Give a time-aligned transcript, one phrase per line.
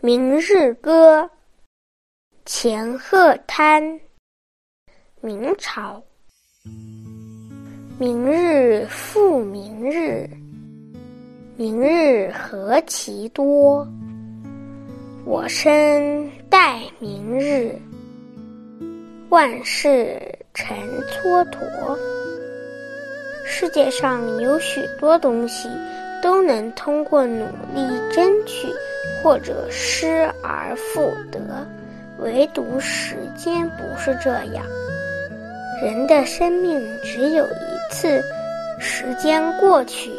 [0.00, 1.30] 明日歌，
[2.44, 4.00] 钱鹤滩。
[5.20, 6.02] 明朝。
[7.98, 10.28] 明日复明日，
[11.56, 13.86] 明日何其多。
[15.24, 17.74] 我生待明日，
[19.30, 20.20] 万事
[20.52, 20.76] 成
[21.22, 21.96] 蹉跎。
[23.46, 25.68] 世界上有许多东西
[26.22, 27.44] 都能通过努
[27.74, 27.80] 力
[28.12, 28.68] 争取
[29.22, 31.66] 或者失而复得，
[32.18, 34.64] 唯独时间不是这样。
[35.82, 38.22] 人的生命只有一次，
[38.78, 40.10] 时间过去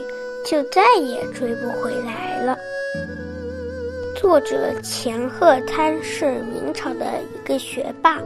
[0.45, 2.57] 就再也追不回来了。
[4.15, 8.19] 作者钱鹤滩是明朝的一个学霸，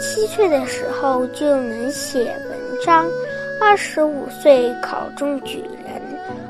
[0.00, 3.06] 七岁的时候就能写文章，
[3.60, 6.00] 二十五岁考中举人，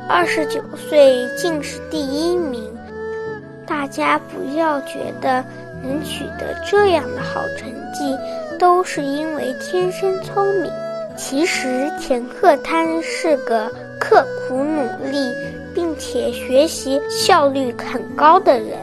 [0.08, 2.70] 二十九岁进士第一名。
[3.72, 5.42] 大家不要觉得
[5.82, 8.14] 能取得这样的好成绩
[8.58, 10.70] 都是因为天生聪明，
[11.16, 15.32] 其实钱鹤滩是个刻苦努力。
[15.74, 18.76] 并且学习效率很高的人，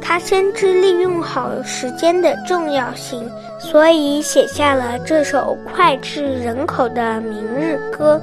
[0.00, 8.18] 他深知利用好时间的重要性，所以写下了这首脍炙人口的《明日歌》，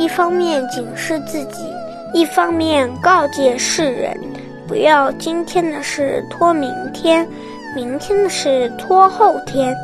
[0.00, 1.70] 一方面警示自己，
[2.14, 4.16] 一方面告诫世人，
[4.72, 7.28] 不要今天的事拖明天，
[7.76, 9.76] 明天的事拖后天，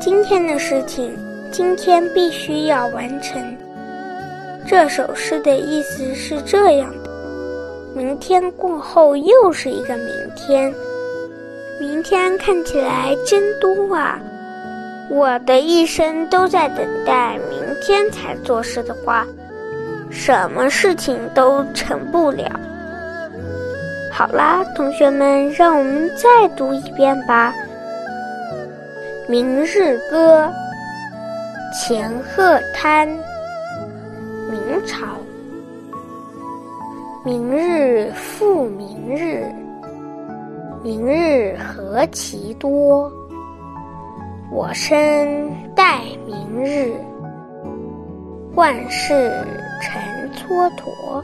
[0.00, 1.14] 今天的事情
[1.52, 3.54] 今天必须要完成。
[4.66, 7.10] 这首诗的意思是这样的：
[7.94, 10.72] 明天过后又是一个明天，
[11.78, 14.18] 明天看起来真多啊！
[15.10, 19.26] 我的一生都在等待明天才做事的话，
[20.08, 22.48] 什么事情都成不了。
[24.16, 27.52] 好啦，同学们，让我们再读一遍吧，
[29.28, 30.46] 《明日歌》，
[31.76, 33.08] 钱鹤滩。
[34.48, 35.04] 明朝，
[37.24, 39.52] 明日复明日，
[40.84, 43.10] 明日何其多。
[44.52, 46.92] 我生待明日，
[48.54, 49.44] 万事
[49.82, 50.00] 成
[50.36, 51.20] 蹉跎。